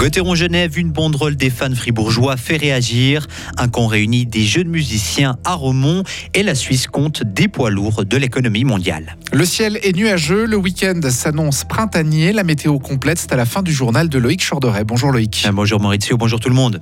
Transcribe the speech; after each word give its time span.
Gauthieron-Genève, 0.00 0.78
une 0.78 0.92
banderole 0.92 1.36
des 1.36 1.50
fans 1.50 1.74
fribourgeois 1.74 2.38
fait 2.38 2.56
réagir. 2.56 3.26
Un 3.58 3.68
camp 3.68 3.86
réunit 3.86 4.24
des 4.24 4.44
jeunes 4.44 4.68
musiciens 4.68 5.36
à 5.44 5.52
Romont 5.52 6.04
et 6.32 6.42
la 6.42 6.54
Suisse 6.54 6.86
compte 6.86 7.22
des 7.22 7.48
poids 7.48 7.68
lourds 7.68 8.06
de 8.06 8.16
l'économie 8.16 8.64
mondiale. 8.64 9.18
Le 9.30 9.44
ciel 9.44 9.78
est 9.82 9.94
nuageux, 9.94 10.46
le 10.46 10.56
week-end 10.56 10.98
s'annonce 11.10 11.64
printanier. 11.64 12.32
La 12.32 12.44
météo 12.44 12.78
complète, 12.78 13.18
c'est 13.18 13.34
à 13.34 13.36
la 13.36 13.44
fin 13.44 13.60
du 13.60 13.74
journal 13.74 14.08
de 14.08 14.18
Loïc 14.18 14.42
Chorderet. 14.42 14.84
Bonjour 14.84 15.12
Loïc. 15.12 15.46
Bonjour 15.52 15.78
Maurizio, 15.78 16.16
bonjour 16.16 16.40
tout 16.40 16.48
le 16.48 16.54
monde. 16.54 16.80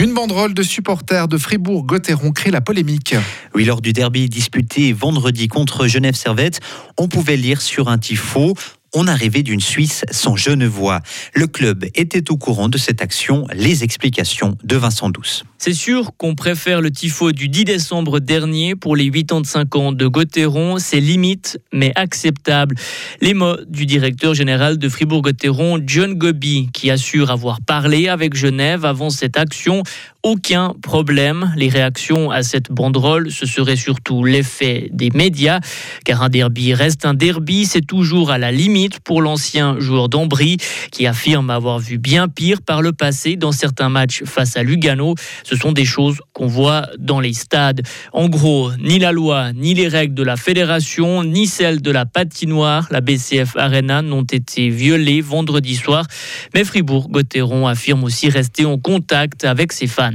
Une 0.00 0.14
banderole 0.14 0.54
de 0.54 0.62
supporters 0.62 1.26
de 1.26 1.38
Fribourg-Gotteron 1.38 2.32
crée 2.32 2.50
la 2.50 2.60
polémique. 2.60 3.16
Oui, 3.54 3.64
lors 3.64 3.80
du 3.80 3.92
derby 3.92 4.28
disputé 4.28 4.92
vendredi 4.92 5.48
contre 5.48 5.88
Genève-Servette, 5.88 6.60
on 6.98 7.08
pouvait 7.08 7.36
lire 7.36 7.60
sur 7.60 7.88
un 7.88 7.98
tifo 7.98 8.54
on 8.94 9.06
arrivait 9.06 9.42
d'une 9.42 9.60
Suisse 9.60 10.04
sans 10.10 10.36
Genevois. 10.36 11.00
Le 11.34 11.46
club 11.46 11.84
était 11.94 12.30
au 12.30 12.36
courant 12.36 12.68
de 12.68 12.78
cette 12.78 13.02
action. 13.02 13.46
Les 13.52 13.84
explications 13.84 14.56
de 14.64 14.76
Vincent 14.76 15.10
Douce. 15.10 15.44
C'est 15.60 15.74
sûr 15.74 16.12
qu'on 16.16 16.36
préfère 16.36 16.80
le 16.80 16.92
tifo 16.92 17.32
du 17.32 17.48
10 17.48 17.64
décembre 17.64 18.20
dernier 18.20 18.76
pour 18.76 18.94
les 18.94 19.10
85 19.10 19.74
ans 19.74 19.90
de 19.90 20.06
Gauthieron. 20.06 20.78
C'est 20.78 21.00
limite, 21.00 21.58
mais 21.72 21.90
acceptable. 21.96 22.76
Les 23.20 23.34
mots 23.34 23.56
du 23.66 23.84
directeur 23.84 24.34
général 24.34 24.78
de 24.78 24.88
Fribourg-Gotteron, 24.88 25.80
John 25.84 26.14
Gobi, 26.14 26.68
qui 26.72 26.92
assure 26.92 27.32
avoir 27.32 27.60
parlé 27.60 28.06
avec 28.06 28.36
Genève 28.36 28.84
avant 28.84 29.10
cette 29.10 29.36
action. 29.36 29.82
Aucun 30.22 30.74
problème. 30.80 31.52
Les 31.56 31.68
réactions 31.68 32.30
à 32.30 32.44
cette 32.44 32.70
banderole, 32.70 33.32
ce 33.32 33.44
serait 33.44 33.76
surtout 33.76 34.22
l'effet 34.22 34.90
des 34.92 35.10
médias, 35.10 35.58
car 36.04 36.22
un 36.22 36.28
derby 36.28 36.72
reste 36.72 37.04
un 37.04 37.14
derby, 37.14 37.66
c'est 37.66 37.86
toujours 37.86 38.30
à 38.30 38.38
la 38.38 38.52
limite 38.52 39.00
pour 39.00 39.22
l'ancien 39.22 39.78
joueur 39.80 40.08
d'Ambry, 40.08 40.58
qui 40.92 41.06
affirme 41.06 41.50
avoir 41.50 41.80
vu 41.80 41.98
bien 41.98 42.28
pire 42.28 42.62
par 42.62 42.80
le 42.80 42.92
passé 42.92 43.36
dans 43.36 43.52
certains 43.52 43.88
matchs 43.88 44.22
face 44.24 44.56
à 44.56 44.62
Lugano. 44.62 45.14
Ce 45.48 45.56
sont 45.56 45.72
des 45.72 45.86
choses 45.86 46.18
qu'on 46.34 46.46
voit 46.46 46.88
dans 46.98 47.20
les 47.20 47.32
stades. 47.32 47.80
En 48.12 48.28
gros, 48.28 48.70
ni 48.76 48.98
la 48.98 49.12
loi, 49.12 49.54
ni 49.54 49.72
les 49.72 49.88
règles 49.88 50.12
de 50.12 50.22
la 50.22 50.36
fédération, 50.36 51.24
ni 51.24 51.46
celles 51.46 51.80
de 51.80 51.90
la 51.90 52.04
patinoire, 52.04 52.86
la 52.90 53.00
BCF 53.00 53.56
Arena, 53.56 54.02
n'ont 54.02 54.24
été 54.24 54.68
violées 54.68 55.22
vendredi 55.22 55.74
soir. 55.74 56.06
Mais 56.52 56.64
Fribourg-Gotteron 56.64 57.66
affirme 57.66 58.04
aussi 58.04 58.28
rester 58.28 58.66
en 58.66 58.76
contact 58.76 59.44
avec 59.44 59.72
ses 59.72 59.86
fans. 59.86 60.12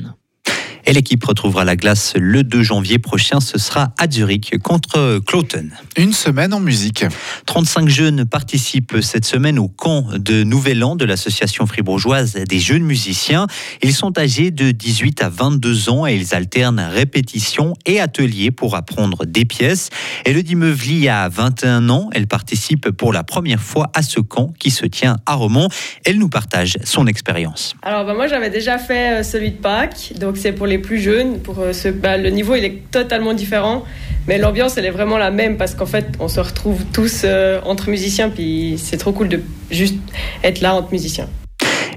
Et 0.86 0.94
l'équipe 0.94 1.24
retrouvera 1.24 1.64
la 1.64 1.76
glace 1.76 2.14
le 2.18 2.44
2 2.44 2.62
janvier 2.62 3.00
prochain. 3.00 3.40
Ce 3.40 3.58
sera 3.58 3.94
à 3.98 4.10
Zurich 4.10 4.58
contre 4.62 5.20
Cloten. 5.26 5.72
Une 5.98 6.12
semaine 6.14 6.54
en 6.54 6.60
musique. 6.60 7.06
35 7.46 7.88
jeunes 7.88 8.26
participent 8.26 8.98
cette 9.02 9.26
semaine 9.26 9.60
au 9.60 9.68
camp 9.68 10.08
de 10.18 10.44
Nouvel 10.44 10.84
An 10.84 10.96
de 10.96 11.06
l'association 11.06 11.66
fribourgeoise 11.66 12.34
des 12.34 12.60
jeunes 12.60 12.84
musiciens. 12.84 13.48
Ils 13.82 13.94
sont 13.94 14.18
âgés 14.20 14.52
de 14.52 14.72
18 14.72 15.22
à 15.22 15.30
22 15.30 15.90
ans 15.90 16.06
et 16.06 16.16
ils 16.16 16.36
alternent 16.36 16.82
répétition 16.82 17.74
et 17.86 18.00
ateliers 18.00 18.52
pour 18.52 18.76
apprendre 18.76 19.26
des 19.26 19.46
pièces. 19.46 19.90
Elodie 20.26 20.56
Meuvli 20.56 21.08
a 21.08 21.30
21 21.30 21.90
ans. 21.90 22.10
Elle 22.14 22.28
participe 22.28 22.92
pour 22.92 23.14
la 23.14 23.24
première 23.24 23.62
fois 23.62 23.90
à 23.94 24.02
ce 24.02 24.20
camp 24.20 24.54
qui 24.60 24.72
se 24.72 24.86
tient 24.86 25.18
à 25.26 25.36
Romont. 25.36 25.70
Elle 26.06 26.18
nous 26.18 26.30
partage 26.30 26.78
son 26.84 27.08
expérience. 27.08 27.76
Alors 27.82 28.06
bah, 28.06 28.14
moi 28.14 28.28
j'avais 28.28 28.50
déjà 28.50 28.78
fait 28.78 29.20
euh, 29.20 29.24
celui 29.24 29.52
de 29.52 29.58
Pâques, 29.58 30.14
donc 30.20 30.38
c'est 30.38 30.52
pour 30.52 30.68
les 30.68 30.73
plus 30.80 31.00
jeunes. 31.00 31.40
Pour 31.40 31.60
euh, 31.60 31.74
ce, 31.74 31.90
bah, 31.90 32.18
le 32.18 32.30
niveau, 32.30 32.56
il 32.56 32.64
est 32.64 32.82
totalement 32.92 33.34
différent. 33.34 33.84
Mais 34.28 34.38
l'ambiance, 34.38 34.78
elle 34.78 34.86
est 34.86 34.92
vraiment 34.92 35.18
la 35.18 35.32
même 35.32 35.58
parce 35.58 35.76
qu'en 35.76 35.86
fait, 35.86 36.08
on 36.20 36.28
se 36.28 36.40
retrouve 36.40 36.84
tous 36.94 37.22
euh, 37.24 37.60
entre 37.64 37.90
musiciens. 37.90 38.30
Puis 38.30 38.76
c'est 38.78 38.98
trop 38.98 39.12
cool 39.12 39.30
de 39.30 39.42
juste 39.72 39.96
être 40.44 40.62
là 40.62 40.76
entre 40.76 40.92
musiciens. 40.92 41.28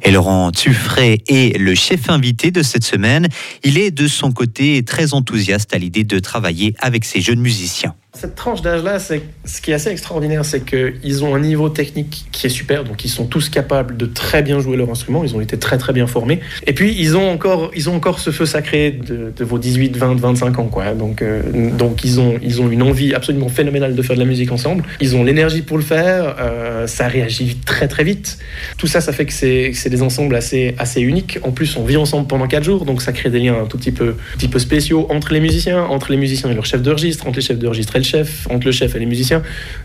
Et 0.03 0.10
Laurent 0.10 0.53
Tuffret 0.53 1.22
est 1.26 1.59
le 1.59 1.75
chef 1.75 2.10
invité 2.10 2.50
de 2.50 2.62
cette 2.62 2.84
semaine. 2.84 3.28
Il 3.64 3.78
est 3.78 3.91
de 3.91 4.06
son 4.06 4.31
côté 4.31 4.82
très 4.84 5.14
enthousiaste 5.14 5.75
à 5.75 5.78
l'idée 5.78 6.04
de 6.04 6.19
travailler 6.19 6.75
avec 6.81 7.04
ces 7.04 7.20
jeunes 7.20 7.41
musiciens. 7.41 7.94
Cette 8.16 8.34
tranche 8.34 8.62
d'âge-là, 8.62 8.99
ce 8.99 9.60
qui 9.60 9.72
est 9.72 9.75
assez 9.75 9.91
extraordinaire, 9.91 10.43
c'est 10.43 10.65
qu'ils 10.65 11.22
ont 11.22 11.34
un 11.34 11.38
niveau 11.38 11.69
technique 11.69 12.25
qui 12.32 12.47
est 12.47 12.50
super, 12.50 12.82
donc 12.82 13.04
ils 13.04 13.10
sont 13.10 13.27
tous 13.27 13.50
capables 13.50 13.99
de 13.99 14.06
très 14.06 14.43
bien 14.43 14.59
jouer 14.59 14.78
leur 14.78 14.88
instrument, 14.88 15.22
ils 15.22 15.37
ont 15.37 15.43
été 15.43 15.59
très 15.59 15.77
très 15.77 15.93
bien 15.93 16.06
formés. 16.06 16.41
Et 16.66 16.72
puis 16.72 16.97
ils 16.99 17.15
ont 17.19 17.31
encore, 17.31 17.71
ils 17.76 17.91
ont 17.91 17.94
encore 17.94 18.19
ce 18.19 18.31
feu 18.31 18.47
sacré 18.47 18.91
de, 18.91 19.44
vos 19.44 19.59
18, 19.59 19.99
20, 19.99 20.19
25 20.19 20.59
ans, 20.59 20.69
quoi. 20.69 20.94
Donc, 20.94 21.21
euh, 21.21 21.43
donc 21.76 22.05
ils, 22.05 22.19
ont, 22.19 22.38
ils 22.43 22.62
ont 22.62 22.71
une 22.71 22.82
envie 22.82 23.12
absolument 23.12 23.50
phénoménale 23.50 23.94
de 23.94 24.00
faire 24.00 24.16
de 24.16 24.21
la 24.21 24.26
musique 24.26 24.50
ensemble. 24.50 24.84
Ils 25.03 25.15
ont 25.15 25.22
l'énergie 25.22 25.60
pour 25.60 25.76
le 25.76 25.84
faire, 25.84 26.37
euh, 26.41 26.87
ça 26.87 27.09
réagit 27.09 27.59
très 27.66 27.87
très 27.87 28.03
vite. 28.03 28.38
Tout 28.78 28.87
ça, 28.87 29.03
ça 29.03 29.12
fait 29.12 29.26
que 29.26 29.32
c'est 29.34 29.91
des 29.91 30.00
ensembles 30.00 30.37
assez, 30.37 30.75
assez 30.78 31.03
uniques. 31.03 31.38
En 31.43 31.50
plus, 31.50 31.76
on 31.76 31.84
vit 31.84 31.99
ensemble 31.99 32.28
pendant 32.28 32.47
4 32.47 32.65
jours, 32.65 32.87
donc 32.87 33.03
ça 33.03 33.12
crée 33.12 33.28
des 33.28 33.41
liens 33.41 33.60
un 33.62 33.66
tout 33.66 33.76
petit 33.76 33.93
peu, 33.93 34.15
petit 34.38 34.49
peu 34.49 34.59
spéciaux 34.59 35.06
entre 35.10 35.34
les 35.34 35.41
musiciens, 35.41 35.84
entre 35.84 36.10
les 36.10 36.16
musiciens 36.16 36.50
et 36.50 36.55
leurs 36.55 36.65
chefs 36.65 36.82
de 36.82 36.91
registre, 36.91 37.26
entre 37.26 37.37
les 37.37 37.44
chefs 37.44 37.59
de 37.59 37.66
registre 37.66 37.94
et 37.97 38.06
entre 38.50 38.67
le 38.67 38.72
chef 38.72 38.94
et 38.94 38.99
les 38.99 39.06
musiciens. 39.06 39.43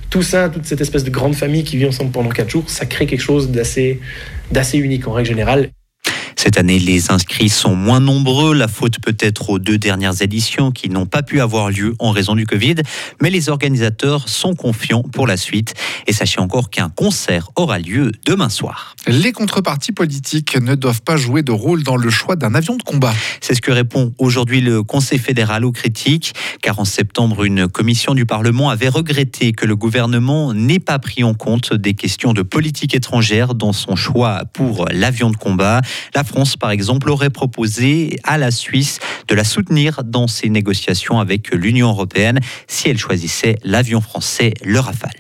Tout 0.10 0.24
ça, 0.24 0.50
toute 0.50 0.66
cette 0.66 0.82
espèce 0.82 1.04
de 1.04 1.10
grande 1.10 1.36
famille 1.36 1.64
qui 1.64 1.78
vit 1.78 1.86
ensemble 1.86 2.12
pendant 2.12 2.30
quatre 2.30 2.50
jours, 2.50 2.70
ça 2.70 2.86
crée 2.86 3.06
quelque 3.06 3.22
chose 3.22 3.50
d'assez 3.50 4.00
unique 4.74 5.08
en 5.08 5.14
règle 5.14 5.30
générale. 5.30 5.70
Cette 6.44 6.58
année, 6.58 6.80
les 6.80 7.12
inscrits 7.12 7.50
sont 7.50 7.76
moins 7.76 8.00
nombreux. 8.00 8.56
La 8.56 8.68
faute 8.68 9.00
peut-être 9.00 9.52
aux 9.52 9.60
deux 9.60 9.78
dernières 9.78 10.24
éditions 10.24 10.72
qui 10.72 10.90
n'ont 10.90 11.06
pas 11.06 11.22
pu 11.22 11.40
avoir 11.40 11.70
lieu 11.70 11.94
en 12.00 12.10
raison 12.10 12.34
du 12.34 12.48
Covid. 12.48 12.78
Mais 13.22 13.30
les 13.30 13.48
organisateurs 13.50 14.28
sont 14.28 14.56
confiants 14.56 15.04
pour 15.04 15.28
la 15.28 15.38
suite. 15.38 15.76
Et 16.08 16.14
sachez 16.14 16.40
encore 16.40 16.72
qu'un 16.72 16.90
concert 16.90 17.52
aura 17.56 17.78
lieu 17.78 18.12
demain 18.26 18.50
soir. 18.50 18.96
Les 19.06 19.34
contreparties 19.34 19.92
politiques 19.92 20.60
ne 20.60 20.74
doivent 20.74 21.04
pas 21.04 21.16
jouer 21.16 21.44
de 21.44 21.52
rôle 21.52 21.84
dans 21.84 21.96
le 21.96 22.10
choix 22.10 22.36
d'un 22.36 22.56
avion 22.56 22.76
de 22.76 22.82
combat. 22.82 23.14
C'est 23.40 23.54
ce 23.54 23.62
que 23.62 23.72
répond 23.72 24.12
aujourd'hui 24.18 24.62
le 24.62 24.82
Conseil 24.82 25.20
fédéral 25.20 25.64
aux 25.64 25.72
critiques. 25.72 26.34
Car 26.64 26.80
en 26.80 26.86
septembre, 26.86 27.44
une 27.44 27.68
commission 27.68 28.16
du 28.16 28.26
Parlement 28.26 28.72
avait 28.72 28.90
regretté 28.90 29.52
que 29.52 29.68
le 29.68 29.76
gouvernement 29.76 30.56
n'ait 30.56 30.80
pas 30.80 30.98
pris 30.98 31.24
en 31.24 31.36
compte 31.36 31.76
des 31.76 31.94
questions 31.94 32.34
de 32.34 32.42
politique 32.42 32.96
étrangère 32.96 33.54
dans 33.54 33.74
son 33.74 33.96
choix 33.96 34.42
pour 34.54 34.88
l'avion 34.92 35.30
de 35.30 35.38
combat. 35.38 35.82
La 36.16 36.24
France, 36.32 36.56
par 36.56 36.72
exemple, 36.72 37.10
aurait 37.10 37.30
proposé 37.30 38.18
à 38.24 38.38
la 38.38 38.52
Suisse 38.52 39.00
de 39.28 39.36
la 39.36 39.44
soutenir 39.44 40.02
dans 40.06 40.28
ses 40.28 40.48
négociations 40.48 41.20
avec 41.20 41.54
l'Union 41.54 41.90
européenne 41.90 42.40
si 42.68 42.88
elle 42.88 42.98
choisissait 42.98 43.58
l'avion 43.66 44.00
français, 44.00 44.54
le 44.64 44.80
Rafale. 44.80 45.12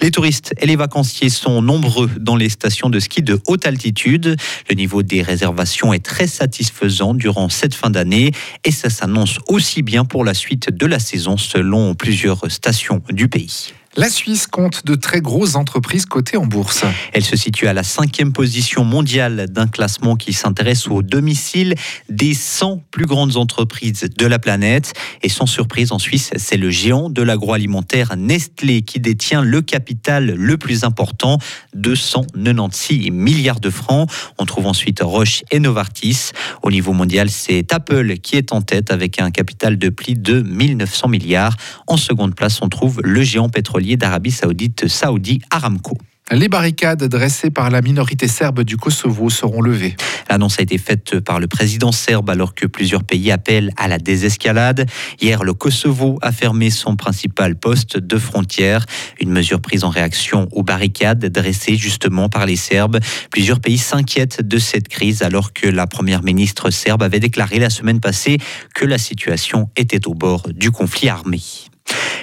Les 0.00 0.10
touristes 0.10 0.52
et 0.60 0.66
les 0.66 0.74
vacanciers 0.74 1.28
sont 1.28 1.62
nombreux 1.62 2.10
dans 2.18 2.34
les 2.34 2.48
stations 2.48 2.90
de 2.90 2.98
ski 2.98 3.22
de 3.22 3.40
haute 3.46 3.64
altitude. 3.64 4.34
Le 4.68 4.74
niveau 4.74 5.04
des 5.04 5.22
réservations 5.22 5.92
est 5.92 6.04
très 6.04 6.26
satisfaisant 6.26 7.14
durant 7.14 7.48
cette 7.48 7.74
fin 7.76 7.90
d'année 7.90 8.32
et 8.64 8.72
ça 8.72 8.90
s'annonce 8.90 9.38
aussi 9.46 9.82
bien 9.82 10.04
pour 10.04 10.24
la 10.24 10.34
suite 10.34 10.68
de 10.68 10.86
la 10.86 10.98
saison 10.98 11.36
selon 11.36 11.94
plusieurs 11.94 12.50
stations 12.50 13.02
du 13.08 13.28
pays. 13.28 13.72
La 13.96 14.08
Suisse 14.08 14.48
compte 14.48 14.84
de 14.84 14.96
très 14.96 15.20
grosses 15.20 15.54
entreprises 15.54 16.04
cotées 16.04 16.36
en 16.36 16.46
bourse. 16.46 16.84
Elle 17.12 17.24
se 17.24 17.36
situe 17.36 17.68
à 17.68 17.72
la 17.72 17.84
cinquième 17.84 18.32
position 18.32 18.82
mondiale 18.82 19.46
d'un 19.48 19.68
classement 19.68 20.16
qui 20.16 20.32
s'intéresse 20.32 20.88
au 20.88 21.02
domicile 21.02 21.76
des 22.08 22.34
100 22.34 22.82
plus 22.90 23.06
grandes 23.06 23.36
entreprises 23.36 24.08
de 24.18 24.26
la 24.26 24.40
planète. 24.40 24.94
Et 25.22 25.28
sans 25.28 25.46
surprise, 25.46 25.92
en 25.92 26.00
Suisse, 26.00 26.30
c'est 26.36 26.56
le 26.56 26.70
géant 26.70 27.08
de 27.08 27.22
l'agroalimentaire 27.22 28.16
Nestlé 28.16 28.82
qui 28.82 28.98
détient 28.98 29.42
le 29.42 29.62
capital 29.62 30.26
le 30.26 30.58
plus 30.58 30.82
important, 30.82 31.38
296 31.74 33.10
milliards 33.12 33.60
de 33.60 33.70
francs. 33.70 34.10
On 34.38 34.44
trouve 34.44 34.66
ensuite 34.66 35.02
Roche 35.02 35.44
et 35.52 35.60
Novartis. 35.60 36.32
Au 36.64 36.72
niveau 36.72 36.92
mondial, 36.92 37.30
c'est 37.30 37.72
Apple 37.72 38.16
qui 38.16 38.34
est 38.34 38.52
en 38.52 38.60
tête 38.60 38.90
avec 38.90 39.20
un 39.20 39.30
capital 39.30 39.78
de 39.78 39.88
plus 39.88 40.14
de 40.14 40.42
1900 40.42 41.06
milliards. 41.06 41.56
En 41.86 41.96
seconde 41.96 42.34
place, 42.34 42.58
on 42.60 42.68
trouve 42.68 43.00
le 43.04 43.22
géant 43.22 43.48
pétrolier 43.48 43.83
d'Arabie 43.96 44.30
Saoudite 44.32 44.88
Saudi 44.88 45.40
Aramco. 45.50 45.96
Les 46.30 46.48
barricades 46.48 47.04
dressées 47.04 47.50
par 47.50 47.68
la 47.70 47.82
minorité 47.82 48.28
serbe 48.28 48.62
du 48.62 48.78
Kosovo 48.78 49.28
seront 49.28 49.60
levées. 49.60 49.94
L'annonce 50.30 50.58
a 50.58 50.62
été 50.62 50.78
faite 50.78 51.20
par 51.20 51.38
le 51.38 51.46
président 51.46 51.92
serbe 51.92 52.30
alors 52.30 52.54
que 52.54 52.66
plusieurs 52.66 53.04
pays 53.04 53.30
appellent 53.30 53.72
à 53.76 53.88
la 53.88 53.98
désescalade. 53.98 54.86
Hier, 55.20 55.44
le 55.44 55.52
Kosovo 55.52 56.18
a 56.22 56.32
fermé 56.32 56.70
son 56.70 56.96
principal 56.96 57.56
poste 57.56 57.98
de 57.98 58.16
frontière, 58.16 58.86
une 59.20 59.30
mesure 59.30 59.60
prise 59.60 59.84
en 59.84 59.90
réaction 59.90 60.48
aux 60.52 60.62
barricades 60.62 61.26
dressées 61.26 61.76
justement 61.76 62.30
par 62.30 62.46
les 62.46 62.56
Serbes. 62.56 63.00
Plusieurs 63.30 63.60
pays 63.60 63.78
s'inquiètent 63.78 64.40
de 64.40 64.58
cette 64.58 64.88
crise 64.88 65.22
alors 65.22 65.52
que 65.52 65.68
la 65.68 65.86
première 65.86 66.22
ministre 66.22 66.70
serbe 66.70 67.02
avait 67.02 67.20
déclaré 67.20 67.58
la 67.58 67.68
semaine 67.68 68.00
passée 68.00 68.38
que 68.74 68.86
la 68.86 68.96
situation 68.96 69.68
était 69.76 70.08
au 70.08 70.14
bord 70.14 70.48
du 70.54 70.70
conflit 70.70 71.10
armé. 71.10 71.42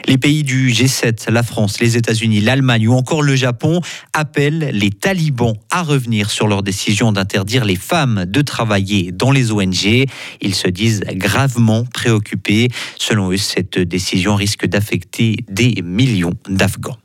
Les 0.08 0.18
pays 0.18 0.44
du 0.44 0.70
G7, 0.70 1.30
la 1.30 1.44
France, 1.44 1.80
les 1.80 1.98
États-Unis, 1.98 2.42
l'Allemagne 2.42 2.88
ou 2.88 2.94
encore 2.94 3.22
le 3.22 3.36
Japon 3.36 3.82
appellent 4.14 4.72
les 4.74 4.90
talibans 4.90 5.54
à 5.70 5.84
revenir 5.84 6.32
sur 6.32 6.48
leur 6.48 6.64
décision 6.64 7.12
d'interdire 7.12 7.66
les 7.66 7.76
femmes 7.76 8.26
de 8.26 8.42
travailler 8.42 9.12
dans 9.12 9.32
les 9.32 9.52
ONG. 9.52 10.06
Ils 10.42 10.56
se 10.56 10.68
disent 10.68 11.02
gravement 11.14 11.86
préoccupés. 11.86 12.70
Selon 12.98 13.32
eux, 13.32 13.38
cette 13.38 13.80
décision 13.80 14.36
risque 14.36 14.66
d'affecter 14.66 15.38
des 15.50 15.82
millions 15.84 16.34
d'Afghans. 16.50 16.98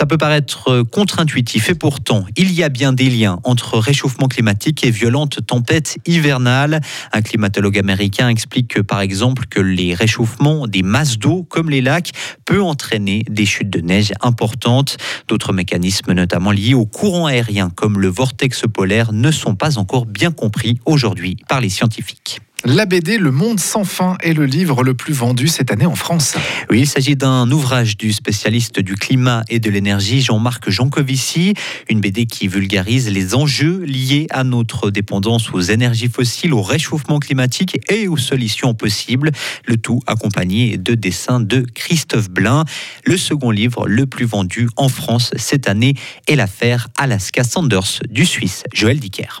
Ça 0.00 0.06
peut 0.06 0.16
paraître 0.16 0.80
contre-intuitif 0.80 1.68
et 1.68 1.74
pourtant, 1.74 2.24
il 2.34 2.52
y 2.52 2.62
a 2.62 2.70
bien 2.70 2.94
des 2.94 3.10
liens 3.10 3.38
entre 3.44 3.78
réchauffement 3.78 4.28
climatique 4.28 4.82
et 4.82 4.90
violentes 4.90 5.44
tempêtes 5.46 5.98
hivernales. 6.06 6.80
Un 7.12 7.20
climatologue 7.20 7.78
américain 7.78 8.30
explique 8.30 8.68
que, 8.68 8.80
par 8.80 9.02
exemple, 9.02 9.44
que 9.50 9.60
les 9.60 9.92
réchauffements 9.92 10.66
des 10.66 10.82
masses 10.82 11.18
d'eau, 11.18 11.42
comme 11.42 11.68
les 11.68 11.82
lacs, 11.82 12.12
peut 12.46 12.62
entraîner 12.62 13.26
des 13.28 13.44
chutes 13.44 13.68
de 13.68 13.82
neige 13.82 14.14
importantes. 14.22 14.96
D'autres 15.28 15.52
mécanismes, 15.52 16.14
notamment 16.14 16.50
liés 16.50 16.72
au 16.72 16.86
courant 16.86 17.26
aérien, 17.26 17.68
comme 17.68 18.00
le 18.00 18.08
vortex 18.08 18.62
polaire, 18.72 19.12
ne 19.12 19.30
sont 19.30 19.54
pas 19.54 19.76
encore 19.76 20.06
bien 20.06 20.30
compris 20.30 20.78
aujourd'hui 20.86 21.36
par 21.46 21.60
les 21.60 21.68
scientifiques. 21.68 22.40
La 22.66 22.84
BD 22.84 23.16
Le 23.16 23.30
Monde 23.30 23.58
sans 23.58 23.84
fin 23.84 24.18
est 24.20 24.34
le 24.34 24.44
livre 24.44 24.84
le 24.84 24.92
plus 24.92 25.14
vendu 25.14 25.48
cette 25.48 25.72
année 25.72 25.86
en 25.86 25.94
France. 25.94 26.34
Oui, 26.68 26.80
il 26.80 26.86
s'agit 26.86 27.16
d'un 27.16 27.50
ouvrage 27.50 27.96
du 27.96 28.12
spécialiste 28.12 28.80
du 28.80 28.96
climat 28.96 29.44
et 29.48 29.60
de 29.60 29.70
l'énergie 29.70 30.20
Jean-Marc 30.20 30.68
Jancovici, 30.68 31.54
une 31.88 32.00
BD 32.00 32.26
qui 32.26 32.48
vulgarise 32.48 33.08
les 33.08 33.34
enjeux 33.34 33.78
liés 33.84 34.26
à 34.28 34.44
notre 34.44 34.90
dépendance 34.90 35.50
aux 35.54 35.62
énergies 35.62 36.10
fossiles, 36.10 36.52
au 36.52 36.60
réchauffement 36.60 37.18
climatique 37.18 37.80
et 37.90 38.08
aux 38.08 38.18
solutions 38.18 38.74
possibles, 38.74 39.30
le 39.64 39.78
tout 39.78 40.00
accompagné 40.06 40.76
de 40.76 40.94
dessins 40.94 41.40
de 41.40 41.64
Christophe 41.74 42.28
Blain. 42.28 42.66
Le 43.06 43.16
second 43.16 43.50
livre 43.50 43.88
le 43.88 44.04
plus 44.04 44.26
vendu 44.26 44.68
en 44.76 44.90
France 44.90 45.30
cette 45.36 45.66
année 45.66 45.94
est 46.28 46.36
l'affaire 46.36 46.88
Alaska 46.98 47.42
Sanders 47.42 48.00
du 48.10 48.26
Suisse 48.26 48.64
Joël 48.74 49.00
Dicker. 49.00 49.40